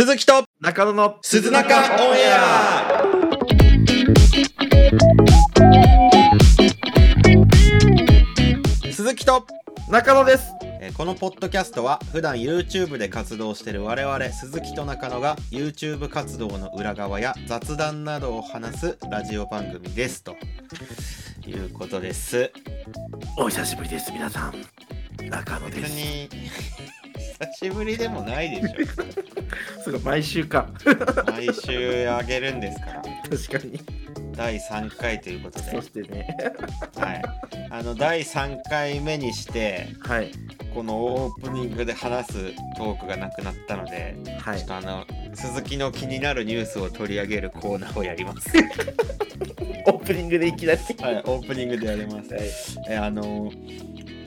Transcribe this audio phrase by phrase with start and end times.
[0.00, 3.02] 鈴木と中野の鈴中オンエア。
[8.90, 9.46] 鈴木と
[9.90, 10.54] 中野です。
[10.80, 20.24] えーこのポッドキャストは普段 YouTube で活動している我々鈴木と中野が YouTube 活動の裏側や雑談などを話すラジオ番組です。
[20.24, 20.34] と
[21.46, 22.50] いうことです。
[23.36, 24.54] お久しぶりです皆さん。
[25.28, 25.80] 中野です。
[25.82, 26.28] 別に
[27.40, 28.86] 久しぶりでもないでし
[29.82, 30.68] すごい毎週か。
[30.86, 33.02] ょ毎週あげるんですから。
[33.02, 33.80] 確かに。
[34.36, 35.70] 第3回ということで。
[35.70, 36.36] そしてね。
[36.96, 37.22] はい、
[37.70, 40.32] あの第3回目にしてはい。
[40.74, 42.32] このオープニングで話す
[42.76, 44.58] トークがなくなったので、はい。
[44.58, 48.50] ちょっとあの鈴木の気になるニュースを取り上げるコーナーをやります。
[49.86, 50.78] オープニングでいきなり。
[50.78, 52.34] はい、オープニングでやります。
[52.34, 52.42] はい。
[52.90, 53.50] えあの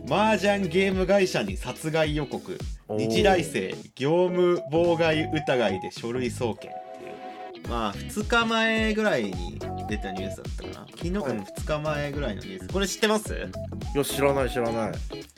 [0.09, 2.57] 麻雀ゲーム会社に殺害予告
[2.89, 7.67] 日大生業務妨害疑いで書類送検っていう。
[7.69, 10.87] まあ2日前ぐらいに出たニュースだったかな。
[10.91, 11.31] 昨日、はい。
[11.31, 12.67] 2日前ぐらいのニュース。
[12.73, 13.33] これ知ってます？
[13.33, 14.91] いや知らない知らない。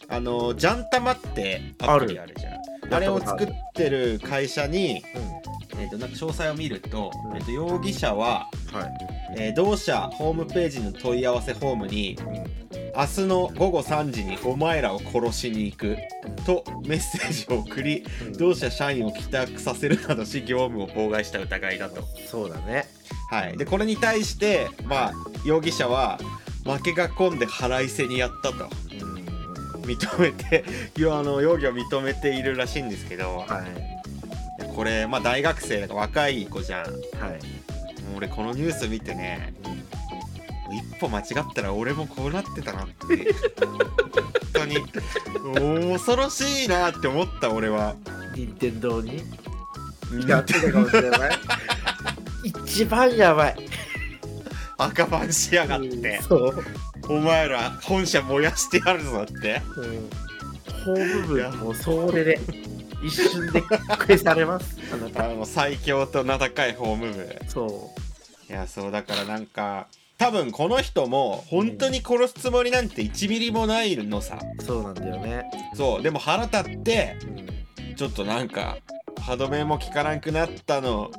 [0.07, 2.33] あのジャンタマってアプリある。
[2.37, 2.49] じゃ
[2.89, 2.93] ん。
[2.93, 5.81] あれを作ってる会社に、うん。
[5.81, 7.37] えー、となんか詳細を見ると,、うん。
[7.37, 9.37] えー、と容疑者は、はい。
[9.37, 15.97] えー同社ホームページの問い合わせフォームにうん明日の午後3時にお前らを殺しに行く
[16.45, 18.33] とメッセージを送りうん。
[18.33, 22.03] 同社社員を帰宅させるなどし業務を妨害した疑いだと。
[22.27, 22.85] そうだね。
[23.29, 25.13] はい、でこれに対して、まあ、
[25.45, 26.19] 容疑者は
[26.63, 28.63] 負けが込んで腹いせにやったと。
[28.63, 29.25] うん。
[29.81, 30.63] 認めて
[30.97, 33.39] あの容疑を認めているらしいんですけど。
[33.47, 33.95] はい。
[34.73, 36.91] これ、まあ、大学生だから若い子じゃん。
[36.91, 39.53] もはい、う俺このニュース見てね
[40.71, 43.33] 一歩間違ったら俺もこうなってたなって。
[43.65, 43.77] 本
[44.53, 44.77] 当に。
[45.93, 47.95] 恐ろしいなって思った俺は。
[48.35, 49.23] 任天堂に？
[50.27, 51.31] やってたかもしれない
[52.43, 53.55] 一番やばい。
[54.77, 56.21] 赤番しやがって。
[56.21, 56.63] そう、
[57.09, 59.61] お前ら本社燃やしてやるぞって。
[59.77, 60.09] うん、
[60.85, 62.39] ホーム分もそれで
[63.03, 64.77] 一瞬で消されます。
[64.93, 65.25] あなた。
[65.25, 67.35] あの最強と名高いホーム部。
[67.47, 67.91] そ
[68.49, 69.87] いやそうだからなんか
[70.17, 74.39] 多分この人も本当に殺すつもりなんて1ミリもないのさ。
[74.59, 75.43] うそうなんだよね、
[75.75, 76.01] そう。
[76.01, 77.95] でも腹立ってうん。
[77.95, 78.77] ちょっとなんか
[79.21, 81.11] 歯止めも効かなくなったの。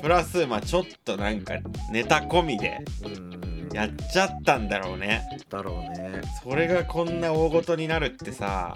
[0.00, 1.54] プラスまあちょっとなんか
[1.90, 3.68] ネタ込みでうん。
[3.74, 5.22] やっちゃったんだろうね。
[5.50, 8.74] だろうね、それがこんな大ごとになるってさ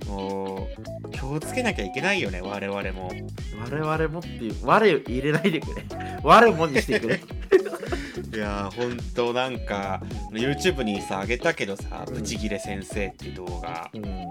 [0.00, 0.10] うん。
[0.12, 0.68] も
[1.04, 3.12] う気をつけなきゃいけないよね我々も。
[3.58, 5.84] 我々もっていう我入れないでくれ。
[6.24, 7.20] 我もにしてくれ
[8.36, 12.14] いやーほんとなんか YouTube にさあげたけどさ「うん。
[12.16, 13.90] ブチギレ先生」っていう動画。
[13.94, 14.02] うん。
[14.02, 14.28] 本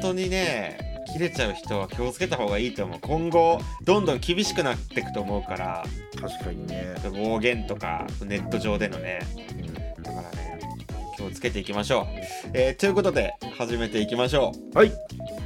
[0.00, 2.98] 当にね切れちゃう人は気をつけた方がいいと思う。
[3.02, 5.84] 今後どんどん厳しくなっていくと思うから。
[6.18, 9.20] 確かにね、暴言とかネット上でのね。
[10.02, 10.58] だからね
[11.14, 12.06] 気をつけていきましょう、
[12.54, 14.88] えーということで始めていきましょはい。
[14.88, 14.98] う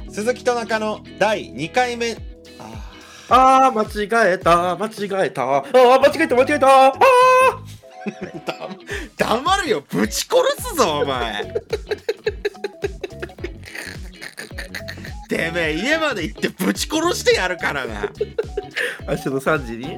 [0.09, 2.15] 鈴木と中の第2回目
[3.35, 4.91] ああー、間違えた、間違
[5.25, 6.95] えた、あー、間違えた、間違えた、あー。
[6.95, 6.99] ー
[8.45, 8.69] だ
[9.17, 11.41] 黙るよぶち殺すぞお前。
[15.29, 18.01] てめえ家まで行ってぶち殺してやるからな。
[19.07, 19.97] 明日の3時に？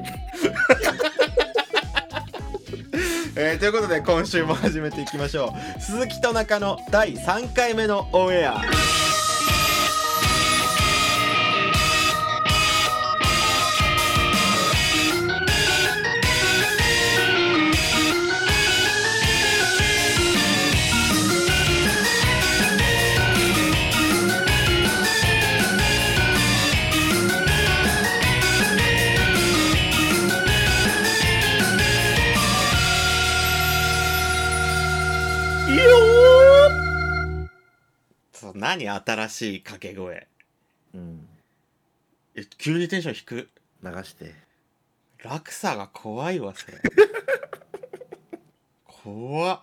[3.38, 5.82] えーということで今週も始めていきましょう。
[5.82, 8.62] 鈴木と中の第3回目のオンエア
[38.66, 40.26] 何新しい掛け声？
[40.92, 41.28] ーうん、
[42.34, 43.48] え急にテンション低く
[43.80, 44.34] 流して。
[45.22, 46.78] 落差が怖いわそれ。
[48.84, 49.60] 怖っ。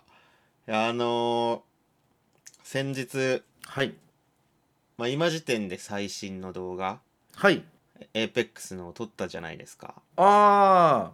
[0.68, 1.74] あのー
[2.64, 3.94] 先日、はい。
[4.98, 7.02] まあ、今時点で最新の動画。
[7.36, 7.62] はい。
[8.14, 10.02] APEX のを撮ったじゃないですか。
[10.16, 11.12] あ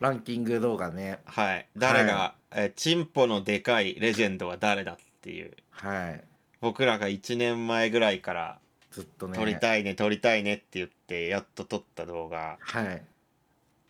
[0.00, 1.20] ー、ランキング動画ね。
[1.26, 1.68] はい。
[1.76, 5.56] 誰が、はえーチンポのでかいレジェンドは誰だっていう。
[5.70, 6.24] はい。
[6.60, 8.58] 僕らが1年前ぐらいから
[8.90, 9.38] ずっとね。
[9.38, 13.02] 撮りたいね撮りたいねって言ってやっと撮った動画はい。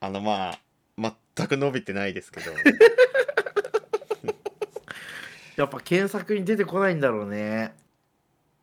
[0.01, 0.59] あのまあ
[1.37, 2.53] 全く伸びてないですけど
[5.57, 7.75] やっぱ検索に出てこないんだろうね。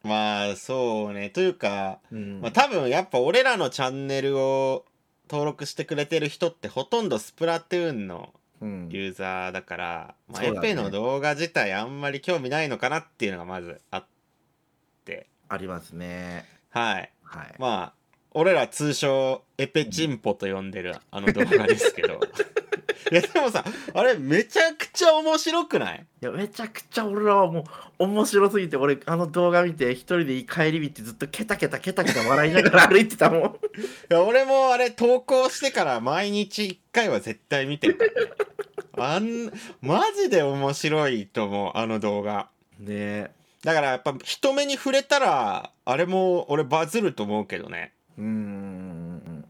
[0.04, 4.86] まあそうねというか、うんまあ、多分やっぱ俺らのチャンネルを
[5.30, 10.70] 登録してくれてる人ってほとんどスプラトゥーンのうんユーザーだから、まあ、そうだね。
[10.70, 14.06] エペの動画自体あんまり興味ないのかなっていうのがまずあっ
[15.06, 15.28] て。
[15.50, 16.46] ありますね。
[16.70, 17.12] はい。
[17.24, 17.56] はい。
[17.60, 17.94] まあ
[18.32, 22.20] 俺ら通称エペチンポと呼んでるあの動画ですけど
[23.12, 23.64] いやでもさ
[23.94, 26.06] あれめちゃくちゃ面白くない？
[26.22, 27.64] いやめちゃくちゃ俺らはもう
[28.00, 33.42] 面白すぎて俺あの動画見て一人で帰り道ずっとケタケタケタケタ笑いながら歩いてたもん。
[33.44, 33.48] い
[34.10, 37.98] や俺もあれ投稿してから毎日1回は絶対見てる。
[38.98, 39.52] あん
[39.82, 42.50] マジで面白いと思うあの動画。
[42.80, 43.32] ねえ。
[43.64, 47.94] だからやっぱ人目に触れたらあれも俺バズると思うけどね。
[48.18, 49.46] うーん。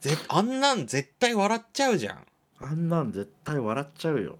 [0.00, 2.26] ぜあんなん絶対笑っちゃうじゃん
[2.64, 4.38] あんなん絶対笑っちゃうよ。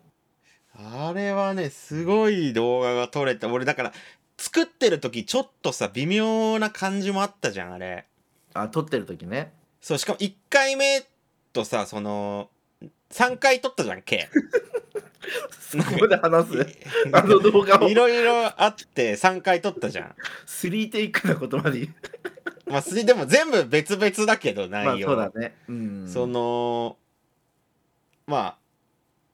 [0.76, 3.48] あれはねすごい動画が撮れた。
[3.48, 3.92] 俺だから
[4.38, 8.06] 作ってる時ちょっとさ微妙な感じもあったじゃんあれ。
[8.54, 9.52] あ撮ってる時ね。
[9.80, 11.04] そうしかも1回目
[11.52, 12.48] とさその
[13.10, 14.28] 3回撮ったじゃん K
[15.60, 16.66] そこで話す？
[17.12, 17.88] あの動画を。
[17.88, 20.14] いろいろあって3回撮ったじゃん。
[20.46, 21.88] 3テイクなことまで。
[22.66, 25.54] まあすでも全部別々だけどまあ内容、そうだね。
[25.68, 26.08] うん。
[26.08, 26.96] その
[28.26, 28.56] まあ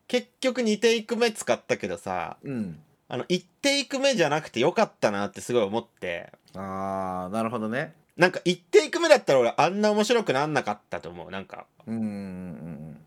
[0.09, 2.81] 結局2テイク目使ったけどさうん。
[3.09, 6.33] あの1テイク目じゃなくてよかったなってすごい思って。
[6.55, 7.95] ああなるほどね。
[8.17, 11.67] なんか1テイク目だったら俺あんな面白くなんなかったと思うなんか。
[11.87, 13.01] うんうんうん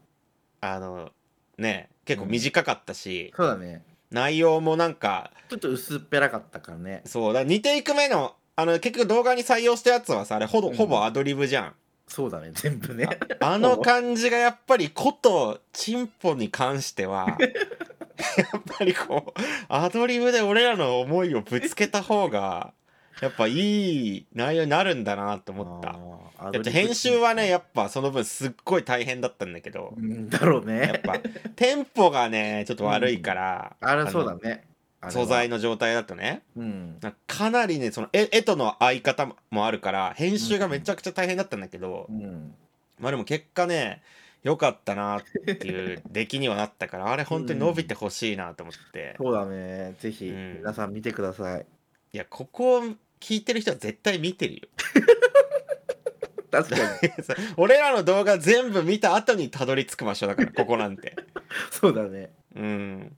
[0.62, 1.12] あの
[1.58, 3.82] ね結構短かったし、そうだね。
[4.12, 7.02] 内容もなんかちょっと薄っぺらかったからね。
[7.06, 10.76] そうだ2テイク目のあの結局動画に採用したやつはさあれほぼ,、うん。
[10.76, 11.76] ほぼアドリブじゃん
[12.08, 13.08] そうだね 全部ね。
[13.40, 22.74] あの感じがやっぱりことチンポに関しては やっぱりこうアドリブで俺らの思いをぶつけた方が
[23.22, 26.52] やっぱいい内容になるんだなと思った。
[26.52, 30.80] だって編集はねやっぱその分すっごい大変だったんだけどうんだろうね。
[30.82, 31.20] やっぱ
[31.56, 34.66] テンポがねちょっと悪いから、あれのそうだね
[35.10, 36.44] 素材の状態だとね。
[36.56, 36.98] うん。
[37.02, 42.54] かかなりねその絵絵との合い方もあるから編集がめちゃくちゃ大変だったんだけど、うん。
[43.00, 44.02] まあでも結果ね
[44.44, 45.24] 良かったなっ
[45.56, 49.96] ていう出来にはなったからあれ本当に伸びてほしいなと思って、そうだね。
[50.00, 50.58] ぜひうん。
[50.58, 51.66] 皆さん見てください。
[52.14, 52.84] いやここを
[53.20, 54.62] 聞いてる人は絶対見てるよ。
[56.52, 57.10] 確かに。
[57.58, 61.16] 俺らの動画全部見た後にたどり着く場所だからここなんて。
[61.72, 62.32] そうだね。
[62.56, 63.18] うん。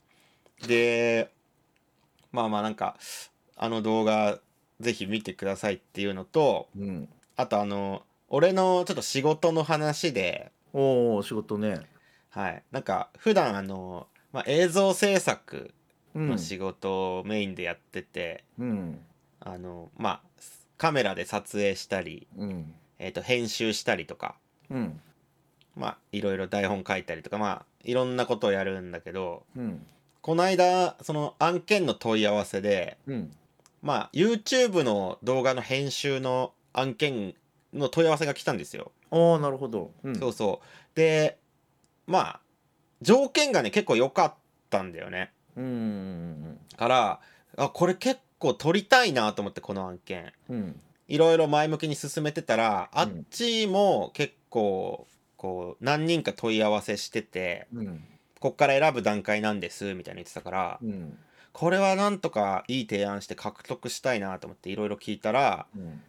[0.68, 1.32] で
[2.36, 2.98] まあまあなんか
[3.56, 4.40] あの動画
[4.80, 11.80] ぜひ見てくださいっていうのとうんあとあの俺のちょっと仕事の話でおお仕事ね。
[12.30, 12.64] はい。
[12.72, 15.74] なんか普段あの、まあ、映像制作
[16.14, 16.30] うん。
[16.30, 19.00] の仕事をメインでやってて、うん。
[19.40, 20.22] あのまあ
[20.78, 22.74] カメラで撮影したり、うん。
[23.00, 24.36] えー、と編集したりとか
[24.70, 25.00] うん。
[25.78, 29.86] まあいろいろ台本書いたりとかまあいろんなことをやるんだけどうん
[30.26, 33.32] この間その案件の問い合わせでうん。
[33.84, 37.36] まあ YouTube の動画の編集の案件
[37.76, 38.92] の問い合わせが来たんですよ。
[39.12, 39.92] ああなるほど。
[40.04, 40.16] うん。
[40.18, 40.68] そうそう。
[40.96, 41.38] で
[42.08, 42.40] まあ
[43.04, 44.34] 条件がね結構良かっ
[44.72, 45.32] たんだよね。
[45.56, 45.64] うん。
[45.64, 47.20] うんから
[47.56, 50.34] あこれ結構取りたいなと思ってこの案件。
[50.50, 50.82] うん。
[51.08, 55.06] いろいろ前向きに進めてたらあっうんちも結構
[55.38, 58.04] こう何人か問い合わせしててうん
[58.46, 61.18] こっから選ぶ段階なんですみたいに言ってたからうん。
[61.52, 66.00] これはなんとかいい提案して獲得したいなと思っていろいろ聞いたらうん。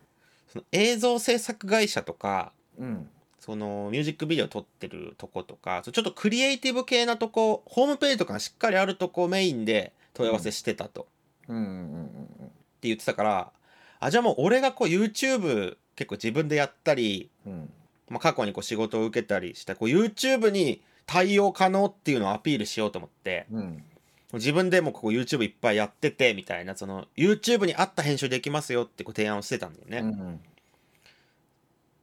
[0.46, 3.08] その映像制作会社とかうん。
[3.40, 11.06] そのミュージックビデオ撮ってるとことかちょっとクリエイティブ系なとこホームページとかがしっかりあるとこメインで問い合わせしてたと。
[11.44, 13.50] って言ってたから
[13.98, 17.30] あじゃあもう俺がこう YouTube 結構自分でやったり、
[18.10, 23.82] まあ、過去にこう仕事を受けたりしたこう YouTube に対応可能っていうのをアピールしようと思ってうん。
[24.32, 29.98] 自分でもここ YouTube いっぱいやっててみたいなその YouTube に合った編集できますよってこう提案をしてたんだよね。
[29.98, 30.40] うん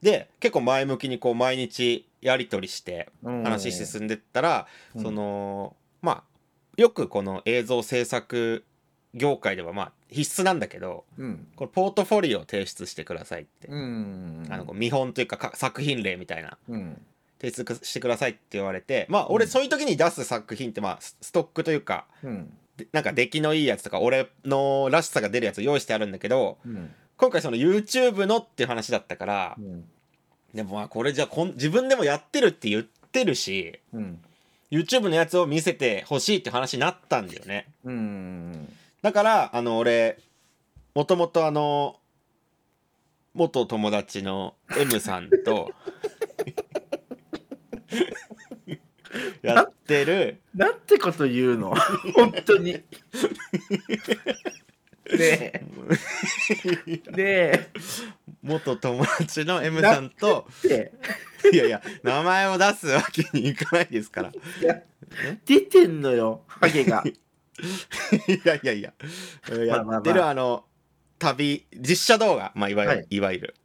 [0.02, 5.04] で結構前向きにこう毎日やり取りしてうん話進んでったら、うん。
[5.04, 6.24] そのまあ
[6.76, 8.66] よくこの映像制作
[9.14, 11.48] 業界ではまあ必須なんだけどうん。
[11.56, 16.58] これポートフォリオを提出してくださいって、うんあの見本というかか作品例みたいな。
[16.70, 17.02] うん
[17.44, 19.52] 提出してくださいって言われてまあ俺うん。
[19.52, 22.54] そういう時に出す作品ってまあスストックというかうん。
[22.78, 26.94] でなんか出来のいいやつとか俺のらしさが出るやつ用意してあるんだけどうん。
[27.18, 29.86] 今回その YouTube のっていう話だったからうん。
[30.54, 34.20] でもまあこれじゃこん自分でもやってるって言ってるしうん。
[34.72, 37.68] YouTube のやつを見せてほしいって話になったんだよね。
[37.84, 38.74] うん。
[39.02, 40.18] だからあの俺
[40.96, 41.98] もともとあの
[43.34, 45.72] 元友達の M さんと
[49.44, 50.42] やってる。
[50.56, 51.76] なんてこと言うの？
[52.16, 52.72] 本当に。
[52.74, 52.84] ね
[55.20, 55.64] え。
[57.12, 57.70] ねえ。
[58.42, 60.94] 元友達の M さんとで
[61.52, 64.30] いやいや名前を出すわけにいかないですから。
[64.30, 64.82] いいや
[65.46, 67.04] 出てんのよ、ハゲが。
[68.46, 68.94] やいやいや。
[69.66, 70.00] やまあまあ。
[70.00, 70.66] ってるあの
[71.20, 73.08] 旅実写動画、まあ、いわゆる、はい。
[73.10, 73.56] い、わゆる。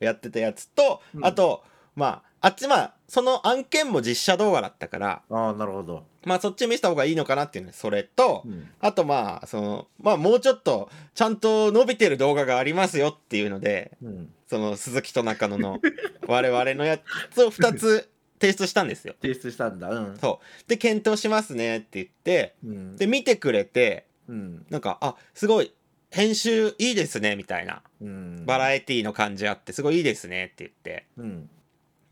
[0.00, 1.24] やってたやつと、うん。
[1.24, 1.64] あと
[1.96, 2.06] ま
[2.40, 6.04] ああっちまあその案件も実写動画だったからああ、なるほど。
[6.24, 14.30] まあそっち見せた方がいいのかなっていうねそれと、うんあとまあそのまあもうちょっとちゃんと伸びてる動画がありますよっていうのでうん。
[14.46, 15.80] その鈴木と中野の
[16.28, 16.98] 我々のや
[17.30, 18.08] つを2つ
[18.40, 19.14] 提出したんですよ。
[19.20, 19.88] 提出したんだ。
[19.90, 20.16] うん。
[20.18, 22.96] そうで検討しますねって言ってうん。
[22.96, 24.66] で見てくれてうん。
[24.70, 25.72] なんかあすごい
[26.10, 28.44] 編集いいですねみたいなうん。
[28.46, 31.50] バラエティーの感じあってすごいいいですねって言ってうん。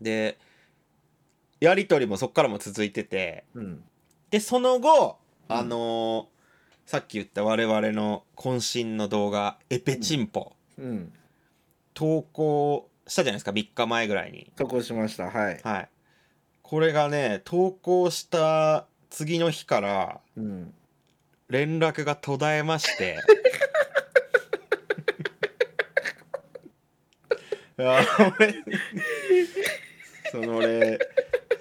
[0.01, 0.37] で
[1.63, 3.83] やり取りもそっからも続いててうん。
[4.29, 5.17] でその後
[5.49, 6.33] うんあのー
[6.85, 11.13] さっき言った我々の渾身の動画「エペチンポうん。」
[11.95, 15.29] 投稿したじゃないですか3日前ぐらいに投稿しました。
[15.29, 15.59] はい。
[15.63, 15.89] はい
[16.61, 20.73] これがね投稿した次の日からうん。
[21.49, 23.17] 連絡が途絶えまして
[27.77, 27.99] いや
[28.37, 28.63] 俺
[30.31, 30.99] その俺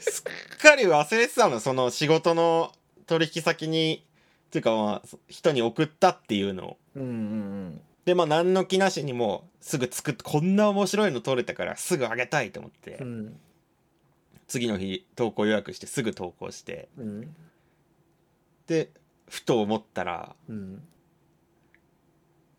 [0.03, 2.73] すっかり忘れてたのその仕事の
[3.07, 4.05] 取引先に
[4.47, 13.07] っていうかまあ人に送ったっていうのをうんうんでまあ何の気なしにもうすぐ作ってこんな面白いの撮れたからすぐあげたいと思って、うん。
[13.07, 13.41] うん。
[14.49, 17.35] 次の日投稿予約してすぐ投稿してうん。
[18.67, 18.91] で
[19.31, 20.83] ふと思ったらうん。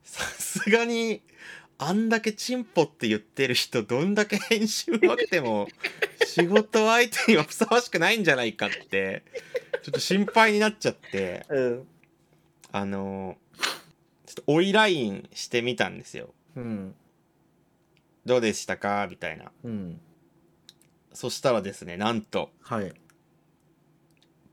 [0.03, 1.21] さすがに
[1.77, 5.67] あんだけチンポって言ってる人どんだけ編集うまくても
[6.25, 9.23] 仕事相手にはふさわしくないんじゃないかって
[9.83, 11.87] ちょっと心配になっちゃってうん。
[12.71, 13.37] あの
[14.25, 16.95] ちょっと追いラインしてみたんですようん。
[18.25, 19.07] どうでしたか？
[19.09, 19.99] みたいなうん。
[21.13, 22.93] そしたらですねなんとはい。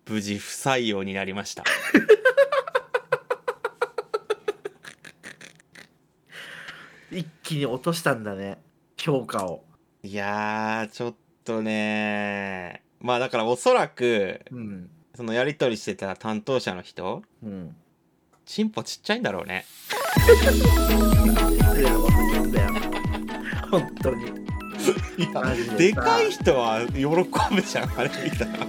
[0.08, 1.62] 無事不採用になりました
[7.10, 8.58] 一気に落としたんだね。
[8.96, 9.64] 評価を。
[10.02, 14.90] いやーちょっとねまあだからおそらくうん。
[15.16, 17.76] そのやり取りしてた担当者の人うん。
[18.46, 19.64] チンポちっちゃいんだろうね。
[23.70, 24.26] 本当に。
[25.18, 28.68] いマジでさでかい人は喜ぶじゃんあれ見たら確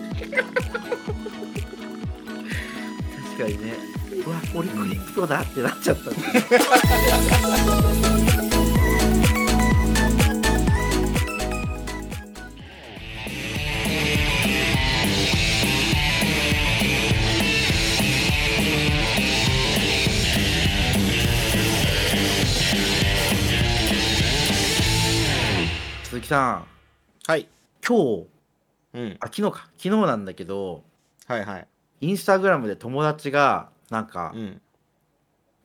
[3.37, 3.73] かにね。
[4.25, 6.11] うわ、俺クリプトだってなっちゃった
[26.31, 26.67] さん、
[27.27, 27.49] はい。
[27.85, 28.27] 今日、
[28.93, 29.17] うん。
[29.19, 30.81] あ、昨日か、昨日なんだけど、
[31.27, 31.67] はいはい。
[31.99, 34.61] インスタグラムで友達が、なんかう、ん。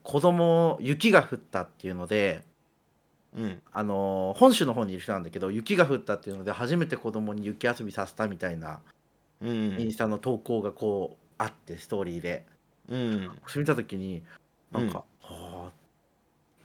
[0.02, 2.42] 子供、雪が降ったっていうので、
[3.36, 3.62] うん。
[3.72, 8.80] あのー本州の方にいる人なんだけど、雪が降ったっていうので、初めて子供に雪遊びさせたみたいな、
[9.40, 9.46] う
[9.76, 9.92] インん。
[9.92, 12.44] スタの投稿がこう、あって、ストーリーで。
[12.88, 13.38] うん。
[13.46, 14.24] それ見たときに、
[14.72, 15.04] なんか、はあ、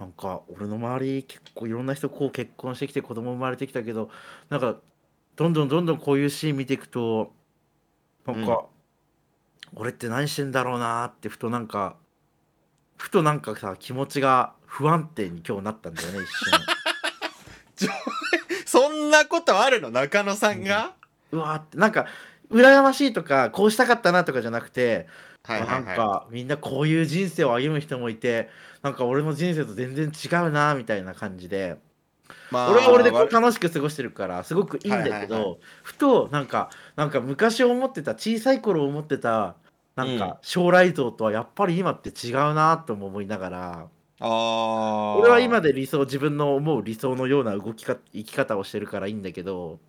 [0.02, 4.10] なんか、俺の周り、結構いろんな人、こう結婚してきて、子供生まれてきたけど、
[4.50, 4.78] なんか、
[5.36, 7.32] どんどんどんどんこういうシーン見ていくと、
[8.26, 8.66] なんか、
[9.76, 11.98] 俺って何してんだろうなーって、ふとなんか、
[12.98, 16.20] ふとなんかさ、気持ちが不安定に今日なったんだよね、
[17.78, 17.90] 一瞬。
[18.66, 19.92] そんなことあるの？
[19.92, 20.96] 中野さんが、
[21.32, 22.08] うわーって、なんか、
[22.50, 25.08] 羨ましいとか、こうしたかったなとかじゃなくて、
[25.44, 28.50] はいはいなんはかみんなこういう人生を歩む人もいて
[28.84, 31.80] なんか俺の人生と全然違うなみたいな感じで。
[32.30, 35.60] い、ま俺は俺でこわう楽しく過ごしてるからすごくいいんだけど、はいはいはい。
[35.84, 39.58] ふとなんかなんか昔思ってた小さい頃思ってた
[39.96, 40.18] なんうん。
[40.18, 45.20] か将来像とはやっぱり今って違うなとも思いながら、あー。
[45.20, 49.80] 俺は今で理想自分の思う理想のような動きか生き方をしてるからいいんだけど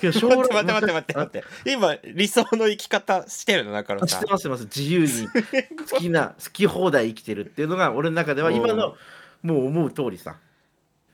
[0.00, 1.14] けど 将待って待って待って待って。
[1.14, 1.70] 待って。
[1.70, 4.64] 今理想の生き方してるの中野さんってます知ってます。
[4.64, 5.28] 自由に
[5.90, 8.96] 好きな好き放題生きてるっていうのが俺の中では今の
[9.42, 10.36] もう思う通りさ。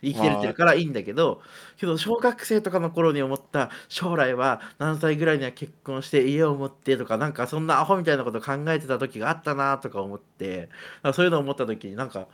[0.02, 1.40] 生きてるってるからいいんだけど
[1.78, 10.68] けど小学生とかの頃に思った将来は何歳ぐらいには結婚して家を持ってとかなんかそんなアホみたいなこと考えてた時があったなとか思って
[11.14, 12.26] そういうのを思った時になんか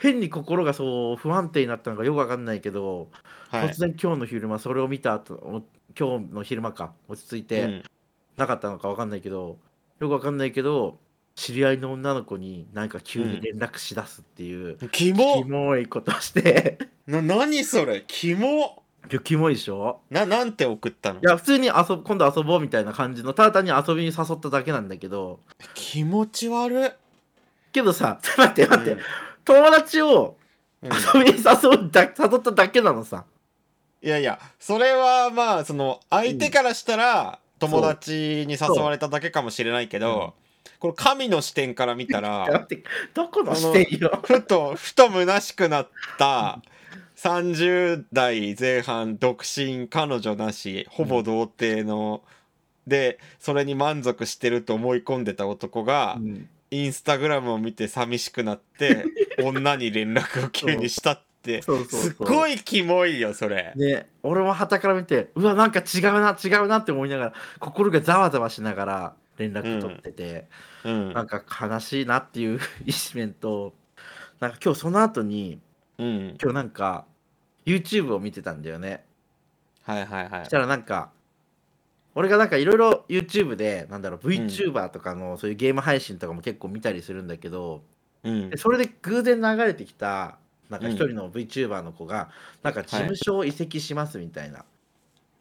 [0.00, 3.08] 変に心がそう不安定になったのかよくわかんないけど、
[3.50, 3.68] はい。
[3.70, 5.62] 突然今日の昼間それを見た後お
[5.98, 7.82] 今日の昼間か落ち着いて、うん。
[8.36, 9.58] なかったのかわかんないけど
[10.00, 10.98] よくわかんないけど
[11.34, 15.44] 知り合いの女の子になんか急に連絡しだすっていう、キキモ。
[15.44, 16.78] モいことして。
[17.06, 18.04] な何それ？
[18.06, 18.82] キモ。
[19.24, 20.00] キモいでしょ。
[20.10, 21.20] ななんて送ったの？
[21.20, 25.40] いや普通に遊ぶ今度遊ぼうみたいな感じのただ単に遊びに誘っただけなんだけど。
[25.74, 26.90] 気持ち悪い、
[27.72, 29.00] けどさ 待って待って、
[29.54, 30.36] 友達を
[30.82, 30.90] うん。
[30.90, 33.24] 遊びに誘うだ誘っただけなのさ。
[34.02, 40.32] いやいやそれはまあその相手からしたら友達に誘われただけかもしれないけど、
[40.78, 42.66] これ神の視点から見ただら
[43.12, 44.20] どこの視点よ？
[44.24, 46.62] ふとふと虚しくなった
[47.16, 52.22] 30代前半独身彼女なしほぼ童貞の、
[52.86, 59.06] でそれに満足してると思い込んでた男が、うんインスタグラムを見て寂しくなって
[59.42, 61.62] 女に連絡を急にしたって。
[61.62, 61.70] す
[62.10, 63.72] っごいキモいよそれ。
[63.74, 70.46] ね俺も傍から見てうわなんか違うな違うなって思いながら心がざわざわしながら連絡取ってて、
[70.84, 71.12] うん。
[71.14, 73.74] なんか悲しいなっていう 一面と
[74.38, 75.60] なんか今日その後に
[76.00, 77.04] うん、今日なんか
[77.66, 79.04] YouTube を見てたんだよね。
[79.82, 80.40] はいはいはい。
[80.44, 81.10] そしたらなんか
[82.14, 87.82] 俺がなんかいろいろ YouTube でなんだろう VTuber とかのそういうゲーム配信とかも結構見たりするんだけど、
[88.24, 88.50] うん。
[88.50, 90.38] でそれで偶然流れてきた
[90.68, 92.30] なんか一人の VTuber の子が、
[92.62, 94.64] なんか事務所を移籍しますみたいな、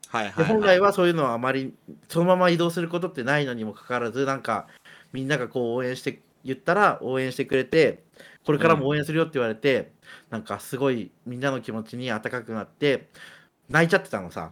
[0.07, 0.31] はい。
[0.31, 1.73] はいで本来はそういうのはあまり
[2.07, 4.67] そのまま移動することってないのにもかかわらずなんか
[5.13, 8.03] みんながこう応援して言ったら応援してくれて
[8.45, 9.91] これからも応援するよって言われて、
[10.29, 13.09] なんかすごいみんなの気持ちに温かくなって
[13.69, 14.51] 泣いちゃってたのさ。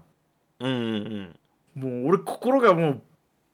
[0.60, 1.36] うんうん
[1.78, 3.02] もう俺心がもう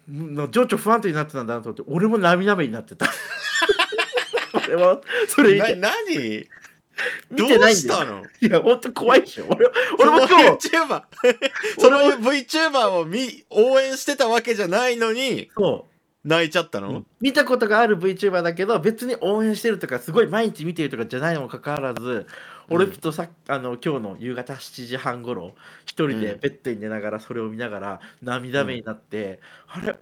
[0.10, 3.08] うん情緒不安定になってたんだなと思って俺も涙目になってた。
[4.68, 6.48] 俺はそれ何？
[7.32, 8.06] 見てないんだよ。
[8.06, 8.24] どうしたの？
[8.42, 9.46] いや本当怖いでしょ。
[9.50, 9.68] 俺
[10.00, 11.04] 俺も今日 VTuber
[11.80, 15.94] その VTuber を見応援してたわけじゃないのにそう。
[16.28, 22.26] 泣いちゃったの、見たことがある VTuber だけど別に応援してるとかすごい毎日見てるとかじゃないにもかかわらず
[22.70, 25.54] 俺とさ、あの今日の夕方7時半頃
[25.86, 29.96] 一人でベッドに寝ながらそれを見ながら涙目になって、あれ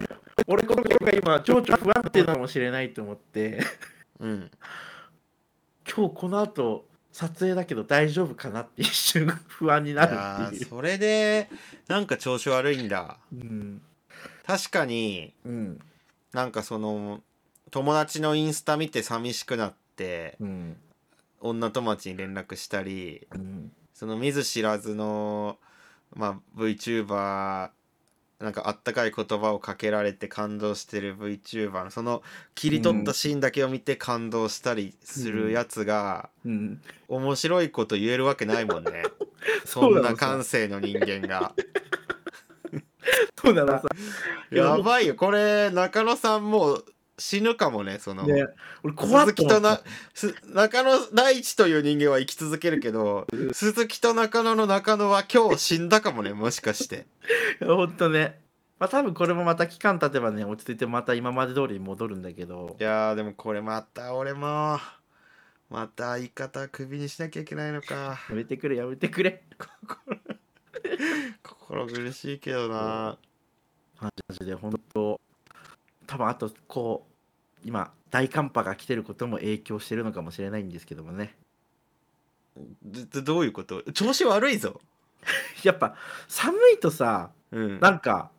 [0.46, 3.60] 俺この子が今情緒不安定なのかもしれないと思って。
[4.20, 4.50] うん、
[5.86, 10.62] 今日この後撮影だけど大丈夫かなって一瞬 不安にいなるやっていう。
[10.62, 11.48] ーそれで
[11.88, 13.18] なんか調子悪いんだ。
[13.32, 13.82] うん。
[14.46, 15.80] 確かにうん。
[16.32, 17.22] なんかその
[17.70, 20.76] 友達のインスタ見て寂しくなってうん
[21.42, 23.72] 女友達に連絡したりうん。
[23.92, 25.58] その見ず知らずの、
[26.14, 27.70] まあ、VTuber
[28.40, 32.22] なんかあったかい言葉をかけられて感動してる VTuber のその
[32.56, 36.80] 切り取ったシーンだけを見て感動したりするやつがうん。
[37.08, 39.04] 面白いこと言えるわけないもんね。
[39.64, 41.54] そんな感性の人間が。
[43.40, 43.64] そうな。
[43.64, 43.88] のさ
[44.50, 45.14] やばいよ。
[45.14, 46.84] これ中野さんもう
[47.18, 48.46] 死ぬかもねその、ね。
[48.82, 49.80] 俺鈴木とな
[50.14, 57.06] す中野大地という人間は生き続けるけど鈴木と中野の中野は今日死んだかもね もしかして。
[57.60, 58.40] ほんとね。
[58.78, 62.76] まあ多分これもまた期間経てばね、落ち着いてまた今まで通りに戻るんだけど。
[62.80, 64.80] い、やーでもこれまた俺も
[65.70, 68.20] また相方クビにしなきゃいけないのか。
[68.28, 69.44] やめてくれ、やめてくれ。
[71.42, 73.18] 心苦しいけどな。
[74.00, 75.20] マジで本当、
[76.12, 81.34] 多分あとこう、今、大寒波が来てることも影響してるのかもしれないんですけどもね。
[82.84, 83.82] どどういうこと？
[83.94, 84.82] 調子悪いぞ。
[85.64, 85.96] やっぱ
[86.28, 87.80] 寒いとさ、うん。
[87.80, 88.30] なんか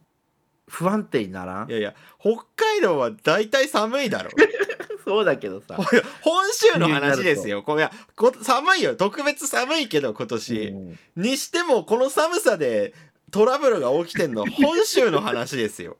[0.67, 1.69] 不安定にならん？
[1.69, 4.29] いやいや北海道は大体寒いだろ。
[5.03, 5.75] そうだけどさ。
[6.21, 7.63] 本州の話ですよ。
[7.63, 8.95] これいやこ寒いよ。
[8.95, 10.99] 特別寒いけど今年、うん。
[11.15, 12.93] にしてもこの寒さで
[13.31, 15.97] トラブルが起きてんの本州の話ですよ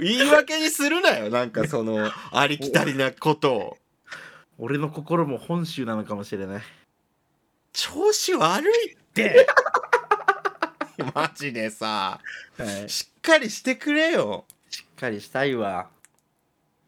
[0.00, 3.78] 言い訳にするなよなんかその ありきたりなことを
[4.58, 6.62] 俺の心も本州なのかもしれない。
[7.72, 9.46] 調子悪いって
[11.14, 12.20] マジでさ
[12.56, 15.88] はい、しっかりしてくれよしっかりしたいわ。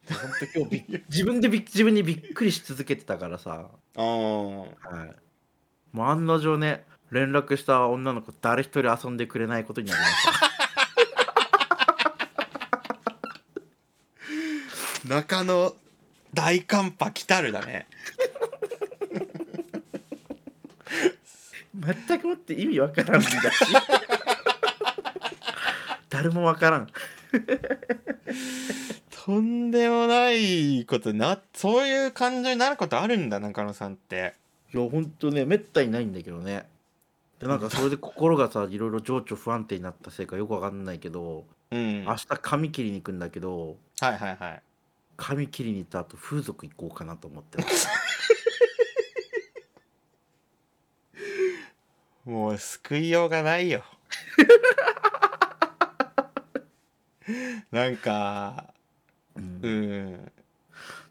[0.08, 0.18] 本
[0.52, 3.68] 当今日 自分でびっ自分にびっくりし続けてたからさ。
[3.96, 5.16] あーはい。
[5.92, 10.49] もう案の定ね、連絡した女の子誰一人遊んでくれないことになりました。
[15.06, 15.74] 中野
[16.34, 17.86] 大寒波来たるだね。
[21.74, 23.36] 全くもって意味わからんんだし。
[26.10, 26.88] 誰もわからん。
[29.24, 34.34] とんでもないことなそういう感情になることあるんだ中野さんって。
[34.74, 36.68] いやほんとねめったにないんだけどね。
[37.38, 42.04] でなんかそれで心がさいろいろ情緒不安定になったせいかよくわかんないけどうん。
[42.04, 44.62] 明日髪切りに行くんだけどはいはいはい
[45.20, 47.86] 髪切りに行った後風俗行こうかなと思ってます。
[52.24, 53.84] もう救いようがないよ。
[57.70, 58.72] なんか
[59.36, 59.60] うん。
[59.62, 60.32] うん。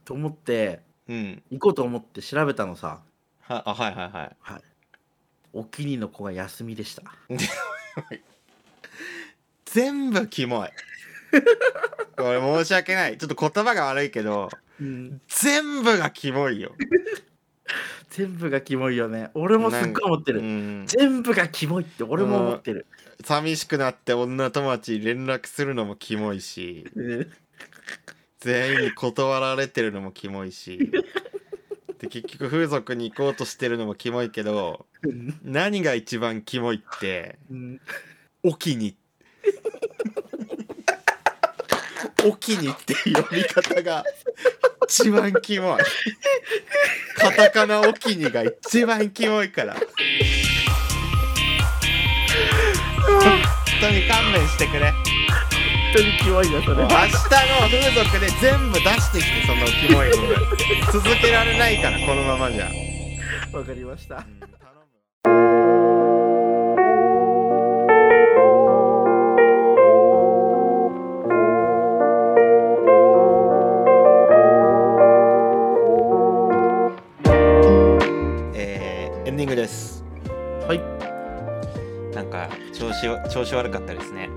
[0.03, 1.43] と思ってうん。
[1.51, 3.03] 行こうと思って調べたのさ。
[3.41, 4.35] はあはいはいはい。
[4.39, 4.63] はい。
[5.53, 7.03] お気に入りの子が休みでした。
[9.65, 10.69] 全部キモい
[12.23, 13.17] これ申し訳ない。
[13.17, 15.21] ちょっと言葉が悪いけどうん。
[15.27, 16.75] 全部がキモいよ、
[18.09, 19.29] 全部がキモいよね。
[19.33, 20.39] 俺もすっごい思ってる。
[20.39, 22.85] うん、全部がキモいって俺も思ってる。
[23.23, 26.85] 寂しくなって女友達に連絡するのもキモいし
[28.39, 30.89] 全員に断られてるのもキモいし
[31.99, 34.85] で結局風俗に行こうとしてるのもキモいけど
[35.43, 37.81] 何が一番キモいってうん。
[38.41, 38.95] おきに
[42.25, 44.03] おきにっていう呼び方が
[44.87, 45.79] 一番キモい。
[47.17, 49.73] カタカナおきにが一番キモいから。
[49.73, 49.81] 本
[53.81, 54.91] 当に勘弁してくれ。
[54.91, 55.01] 本
[55.95, 56.83] 当にキモいなそれ。
[56.83, 56.99] 明日の
[57.69, 60.09] 風俗で全部出してきてそのキモい
[60.91, 62.69] 続けられないからこのままじゃ、
[63.53, 64.17] わかりました。
[64.17, 64.58] うん
[82.19, 84.29] なんか調子を調子悪かったですね。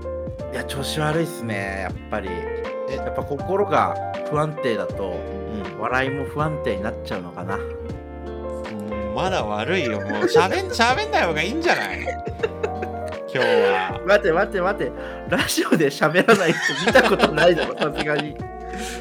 [0.53, 2.29] いや調子悪いっすねやっぱり。
[2.89, 3.95] えやっぱ心が
[4.29, 5.79] 不安定だとうん。
[5.79, 7.57] 笑いも不安定になっちゃうのかな。
[7.57, 10.09] うんまだ悪いよもう。
[10.23, 11.99] 喋ん 喋んない方がいいんじゃない？
[13.33, 13.99] 今日は。
[14.07, 14.91] 待て待て待て。
[15.29, 18.37] ラジオで喋らない人見たことないだろさすがに。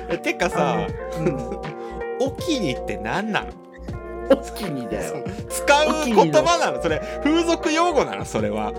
[0.08, 0.86] えてかさ
[1.18, 1.36] うん。
[2.20, 3.46] おきにって何なの？
[4.32, 5.24] おにだよ。
[5.48, 6.82] 使う言葉なの？
[6.82, 8.24] それ風俗用語なの？
[8.24, 8.72] それは。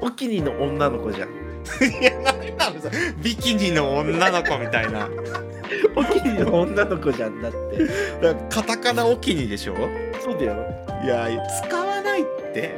[0.00, 1.28] お気にの女の子じゃん。
[1.28, 5.08] いや何なのそれビキニの女の子みたいな。
[5.96, 7.86] お気にの女の子じゃんだって。
[8.20, 9.74] だカタカナおきにでしょ？
[10.20, 10.54] そうだよ。
[11.04, 11.28] いや
[11.66, 12.74] 使わないって。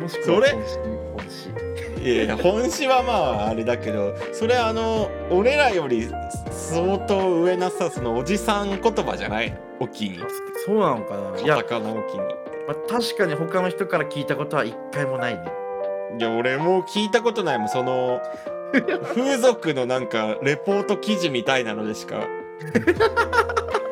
[0.00, 0.54] もしくそれ
[2.02, 3.12] いやいや本詞はま
[3.44, 6.08] ああれだけどそれあの俺らより
[6.50, 9.56] 相当上なさそのおじさん言葉じゃないの？
[9.80, 10.18] おきに。
[10.66, 11.32] そうなのかな？
[11.56, 12.18] カタ、カナおきに。
[12.18, 12.24] ま
[12.70, 15.42] あ、確かに他の人から聞いたことは一回もないね。
[16.18, 18.20] いや俺もう聞いたことないもんその
[19.14, 22.26] 風俗のなんかレポート記事みたいなのでしか。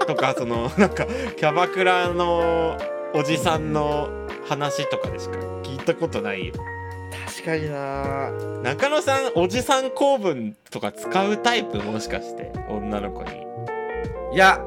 [0.07, 1.05] とかそのなんか
[1.37, 2.77] キャバクラの
[3.15, 4.09] おじさんの
[4.49, 6.55] 話とかでしか聞いたことないよ
[7.39, 8.31] 確かにな。
[8.63, 11.79] 中野さんおじさん公文とか使うタイプ？
[11.79, 13.31] もしかして女の子に。
[14.33, 14.61] いや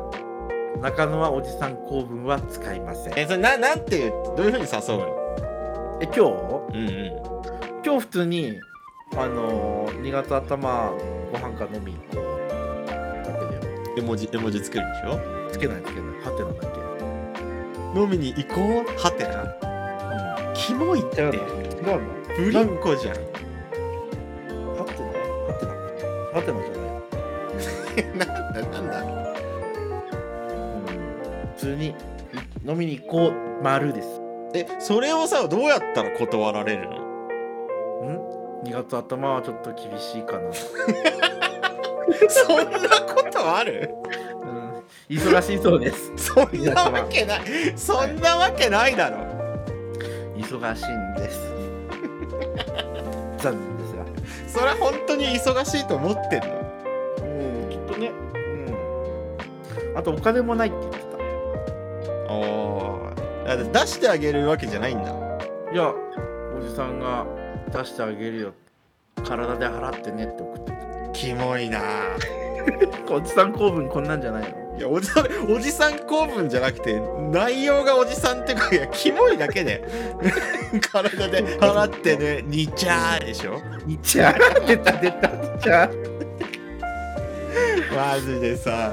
[0.81, 3.13] 中野はおじさん公文は使いません。
[3.19, 5.07] ええそれななんていうどういうふうに誘うの？
[6.01, 6.77] 今日？
[6.77, 7.12] うんうん。
[7.84, 8.53] 今日普通に
[9.17, 10.91] あのー、2月頭
[11.31, 15.19] ご飯か飲み行こう絵文字絵文字作るでしょ？
[15.51, 16.21] つけないつけない。
[16.23, 16.55] ハテナだ
[17.93, 17.99] け。
[17.99, 18.97] 飲みに行こう？
[18.97, 19.70] はてな
[20.54, 21.22] キモいって。
[21.22, 21.42] 違うの違う
[21.84, 22.00] の
[22.38, 22.78] ぶりん。
[22.80, 23.22] こじゃんハ
[24.88, 25.10] テナ
[25.54, 25.72] ハテナ
[26.34, 26.84] ハテナじゃない。
[28.18, 29.04] なんだなんだう
[30.80, 30.82] ん
[31.56, 31.94] 普通に
[32.66, 33.34] 飲みに行こう
[33.64, 34.08] 丸です
[34.54, 37.02] えそれをさどうやったら断られるのん
[38.64, 40.22] 2月頭はちょっと厳しい。
[40.24, 40.70] かな、そ
[42.54, 42.64] んな
[43.14, 43.90] ことある
[44.42, 45.58] うん、忙しい。
[45.62, 47.42] そうですそんなわけない。
[47.76, 48.96] そんなわけない。
[48.96, 49.18] だろ
[50.60, 51.40] 忙しいんです。
[53.38, 54.06] 残念ですが。
[54.48, 56.48] それは本当に忙しいと思ってんの？
[57.24, 57.24] う
[57.68, 58.12] んきっとね。
[59.94, 59.98] うん。
[59.98, 61.00] あとお金もないって言って
[62.30, 63.72] おー。
[63.72, 65.06] 出してあげるわけじゃないんだ。
[65.06, 65.12] た
[65.72, 65.94] いや
[66.58, 67.26] おじさんが
[67.72, 68.54] 出してあげるよ。
[69.24, 70.74] 体で払ってねって送って
[71.14, 71.82] キモいな。
[73.10, 77.00] おじさん公文こんなんじゃないのいやおじさんおじさん公文じゃなくて
[77.32, 79.84] 内容がおじさんっていうかいやキモいだけで。
[80.91, 83.62] 体で払ってねにちゃーでしょ。
[83.86, 84.34] にちゃ
[84.65, 85.88] 出た出たにちゃ
[87.96, 88.91] マジでさ。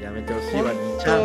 [0.00, 1.16] やめてほしい本わにちゃ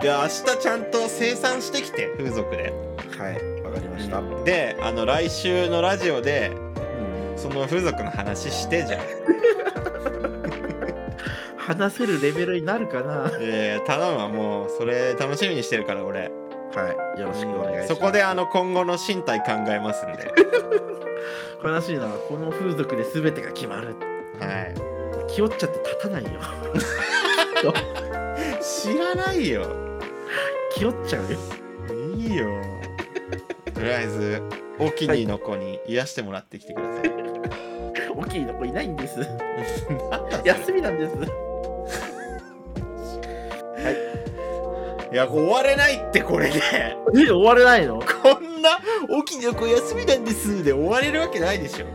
[0.00, 2.72] 当いや明日ちゃんと生産してきて風俗で。
[3.18, 6.52] はいわかりました、うんであの来週のラジオで
[7.36, 9.19] その風俗の話してじゃん
[11.74, 13.12] 話せるレベルになるかな。
[13.12, 14.70] はえー、頼むわもう。
[14.76, 16.32] それ楽しみにしてるから俺。
[17.16, 17.88] いよろしくお願いします。
[17.88, 20.32] そこであの今後の身体考えますんで。
[21.62, 23.94] 悲しいなこの風俗で全てが決まる。
[24.40, 24.74] はい。
[25.32, 26.30] 気負っちゃって立たないよ。
[28.60, 29.62] 知らないよ。
[30.72, 31.38] 気負っちゃうよ。
[32.16, 32.46] いいよ。
[33.72, 34.42] とりあえず
[34.80, 37.12] お気にの子に癒してもらってきてください、
[38.16, 39.18] お気にの子いないんです。
[40.10, 41.49] なんだ休みなんです
[43.90, 45.16] い。
[45.16, 46.60] や終われないってこれで。
[46.72, 46.94] え
[47.28, 48.00] 終われないの？
[48.00, 48.78] こんな
[49.10, 51.86] 「おきの子休みなんです」で終われるわけないでしょ。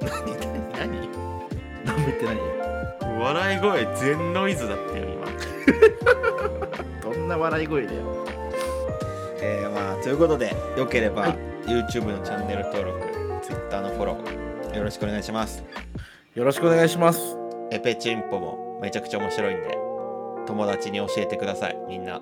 [0.00, 0.36] 何？
[0.78, 1.08] 何何
[1.84, 2.42] 何も言ってないよ。
[3.20, 5.26] 笑い声全ノイズだったよ今。
[7.12, 7.98] どんな笑い声だよ。
[9.42, 12.98] えー、まあということでよければ、はい YouTube のチャンネル登録
[13.42, 15.62] Twitter のフォローよろしくお願いします
[16.36, 17.36] よろしくお願いします。
[17.72, 19.76] エペチンポもめちゃくちゃ面白いんで
[20.46, 21.78] 友達に教えてください。
[21.88, 22.20] みんな。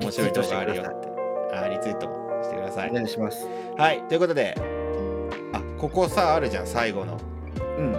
[0.00, 1.08] 面白い動画あるよって。
[1.56, 2.90] あリツイートもしてください。
[2.90, 3.48] お願いします。
[3.76, 4.54] はいということで
[5.52, 7.18] あここさあるじゃん最後の。
[7.78, 7.94] うん。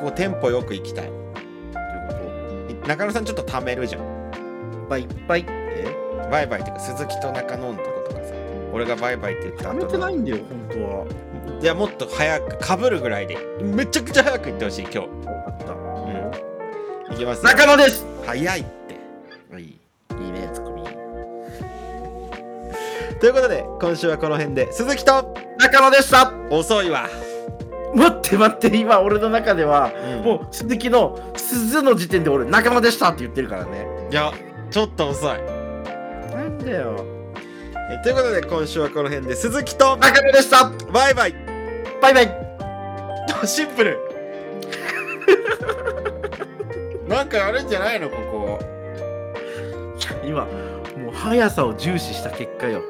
[0.00, 1.04] ここテンポよく行きたい。
[1.04, 1.12] とい
[2.72, 4.02] うこ中野さんちょっと貯めるじゃん。
[4.72, 5.44] とバイバイ。
[5.46, 6.28] え？
[6.30, 8.32] バイバイっていうか鈴木と中野のとことかさ。
[8.72, 11.06] 俺がバイバイって言った後やめてないのんだよ本当は
[11.60, 13.38] いやもっと早くかぶるぐらいで。
[13.60, 14.98] めちゃくちゃ早く言ってほしい今日。
[14.98, 15.58] 分かっ
[17.08, 17.14] た。
[17.14, 17.44] いきますよ。
[17.44, 18.04] 中野です。
[18.26, 18.98] 早いって。
[19.52, 19.62] はい。
[19.62, 20.84] いいねツッコミ。
[23.20, 24.72] ということで今週はこの辺で。
[24.72, 26.32] 鈴木と中野でした。
[26.50, 27.08] 遅いわ、
[27.94, 33.86] 待って待って今俺の中ではももう鈴木の鈴の時点で俺仲間でしたって言ってるからね。
[34.10, 34.32] ういや
[34.70, 35.38] ちょっと遅い。
[36.32, 37.13] なんだよ
[37.90, 40.70] えということで今週はこの辺で鈴木と仲間でした。
[40.90, 41.34] バイバイ。
[42.00, 42.44] バイバイ。
[43.46, 43.98] シンプル。
[47.06, 48.58] なんかあるんじゃないのここ。
[50.24, 50.46] 今
[50.96, 52.82] もう速さを重視した結果よ。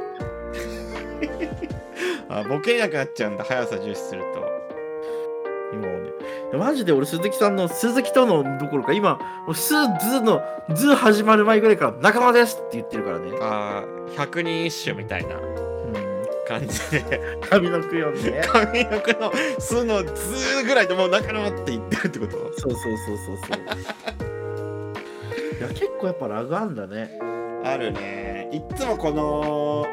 [2.30, 4.44] あボケなくなっちゃうんだ速さ重視すると。
[5.72, 6.03] 今
[6.58, 10.42] マジで俺鈴木さんの鈴木とのどころか今もうスズの
[10.74, 13.30] ズ始まる前ぐらいから仲間ですって言ってるからね。
[13.40, 15.36] あー百人一首みたいな。
[15.36, 15.54] うん。
[16.46, 17.38] 感じで。
[17.48, 20.12] 髪の句読んで上の句の「す」の「ず」
[20.66, 22.36] ぐらいでもう中野って言ってるってこと？
[22.36, 23.60] そうそうそうそうそう。
[25.58, 27.18] いや結構やっぱラグあんだね。
[27.64, 28.50] あるね。
[28.52, 29.86] いっつもこの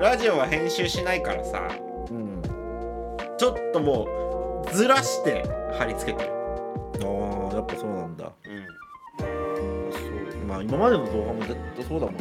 [0.00, 1.68] ラジオは編集しないからさ。
[2.10, 2.42] うん。
[3.36, 4.27] ちょっともう
[4.72, 5.42] ずらして
[5.78, 6.32] 貼り付けてる。
[7.02, 8.32] ああやっぱそうなんだ。
[8.44, 8.66] うん。
[9.92, 12.20] そうまあ今までの動画もずっとそうだもんね。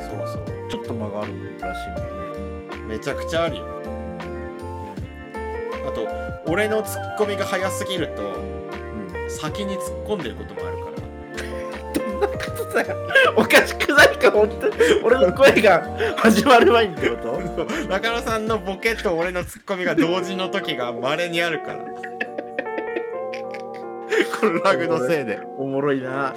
[0.00, 0.68] そうそう。
[0.68, 2.94] ちょっと間があるらしいもんね。
[2.94, 3.64] めちゃくちゃあるよ。
[5.86, 6.06] あと
[6.50, 8.26] 俺のツッコミが早すぎるとう
[9.26, 9.30] ん。
[9.30, 10.75] 先に突っ込んでることもある
[12.16, 12.96] んなことだよ
[13.36, 14.74] おかしくないか本当に
[15.04, 17.64] 俺の声が始まる前にってこと？
[17.88, 21.78] 中野さんのボケと俺のツッコミが同時の時が稀にあるから。
[24.40, 25.40] このラグのせいで。
[25.56, 26.34] おもろいな。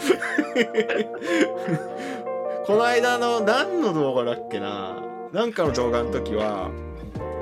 [2.65, 4.97] この間の何の動画だっけな？
[5.33, 6.69] なんかの動画の時は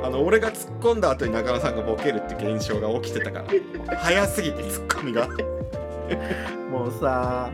[0.03, 3.43] あの俺が突っ込んだ後に中野さんがボケるって現象が起きてたか
[3.87, 3.97] ら。
[3.97, 5.27] 早すぎてツッコミが。
[6.71, 7.49] もうさ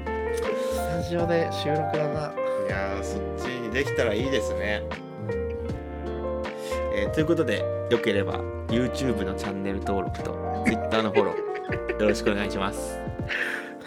[0.93, 2.33] スタジオで収録だな。
[2.67, 4.83] いやーそっちにできたらいいですね、
[6.95, 8.35] えーということでよければ
[8.67, 12.99] YouTube のチャンネル登録と Twitter のフォロー よろしくお願いします、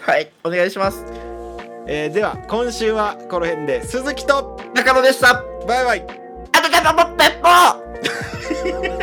[0.01, 1.05] はいお願いします。
[1.87, 5.45] えーでは今週はこの辺で鈴木と中野でした。
[5.65, 6.05] バイバイ。
[6.51, 7.31] あたたたたた
[8.91, 8.96] た